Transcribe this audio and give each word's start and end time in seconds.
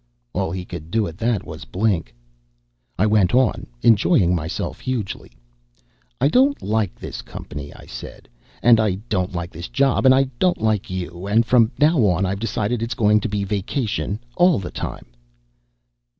All 0.33 0.49
he 0.51 0.65
could 0.65 0.89
do 0.89 1.05
at 1.07 1.19
that 1.19 1.43
was 1.45 1.63
blink. 1.63 2.11
I 2.97 3.05
went 3.05 3.35
on, 3.35 3.67
enjoying 3.83 4.33
myself 4.33 4.79
hugely. 4.79 5.29
"I 6.19 6.27
don't 6.27 6.59
like 6.59 6.95
this 6.95 7.21
company," 7.21 7.71
I 7.75 7.85
said. 7.85 8.27
"And 8.63 8.79
I 8.79 8.95
don't 9.09 9.35
like 9.35 9.51
this 9.51 9.67
job. 9.69 10.07
And 10.07 10.15
I 10.15 10.23
don't 10.39 10.59
like 10.59 10.89
you. 10.89 11.27
And 11.27 11.45
from 11.45 11.71
now 11.77 12.03
on, 12.07 12.25
I've 12.25 12.39
decided, 12.39 12.81
it's 12.81 12.95
going 12.95 13.19
to 13.19 13.29
be 13.29 13.43
vacation 13.43 14.17
all 14.35 14.57
the 14.57 14.71
time." 14.71 15.05